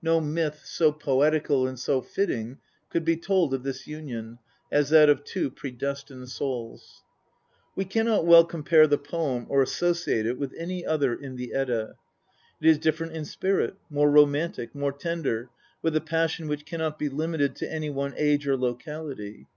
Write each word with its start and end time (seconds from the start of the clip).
No 0.00 0.18
myth 0.18 0.62
so 0.64 0.90
poetical 0.92 1.66
and 1.68 1.78
so 1.78 2.00
fitting 2.00 2.56
could 2.88 3.04
be 3.04 3.18
told 3.18 3.52
of 3.52 3.64
this 3.64 3.86
union, 3.86 4.38
as 4.72 4.88
that 4.88 5.10
of 5.10 5.24
two 5.24 5.50
predestined 5.50 6.30
souls. 6.30 7.02
We 7.76 7.84
cannot 7.84 8.24
well 8.24 8.46
compare 8.46 8.86
the 8.86 8.96
poem 8.96 9.44
or 9.50 9.60
associate 9.60 10.24
it 10.24 10.38
with 10.38 10.54
any 10.56 10.86
other 10.86 11.12
in 11.14 11.36
the 11.36 11.52
Edda. 11.52 11.96
It 12.62 12.66
is 12.66 12.78
different 12.78 13.12
in 13.12 13.26
spirit, 13.26 13.74
more 13.90 14.10
romantic, 14.10 14.74
more 14.74 14.90
tender, 14.90 15.50
with 15.82 15.94
a 15.94 16.00
passion 16.00 16.48
which 16.48 16.64
cannot 16.64 16.98
be 16.98 17.10
limited 17.10 17.54
to 17.56 17.70
any 17.70 17.90
one 17.90 18.14
age 18.16 18.48
or 18.48 18.56
locality. 18.56 19.48